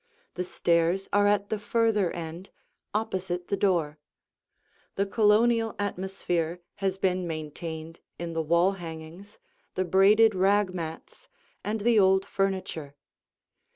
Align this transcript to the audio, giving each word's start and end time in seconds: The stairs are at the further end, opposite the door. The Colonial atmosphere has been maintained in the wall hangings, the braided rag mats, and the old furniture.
The 0.33 0.43
stairs 0.43 1.07
are 1.13 1.27
at 1.27 1.51
the 1.51 1.59
further 1.59 2.09
end, 2.09 2.49
opposite 2.91 3.49
the 3.49 3.55
door. 3.55 3.99
The 4.95 5.05
Colonial 5.05 5.75
atmosphere 5.77 6.59
has 6.77 6.97
been 6.97 7.27
maintained 7.27 7.99
in 8.17 8.33
the 8.33 8.41
wall 8.41 8.71
hangings, 8.71 9.37
the 9.75 9.85
braided 9.85 10.33
rag 10.33 10.73
mats, 10.73 11.27
and 11.63 11.81
the 11.81 11.99
old 11.99 12.25
furniture. 12.25 12.95